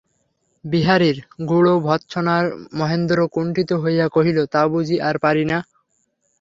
বিহারীর 0.65 1.17
গূঢ় 1.45 1.73
ভর্ৎসনায় 1.79 2.49
মহেন্দ্র 2.73 3.17
কুণ্ঠিত 3.33 3.69
হইয়া 3.83 4.07
কহিল, 4.07 4.37
তা 4.53 4.61
বুঝি 4.67 4.97
আর 4.99 5.15
পারি 5.19 5.43
না। 5.45 5.57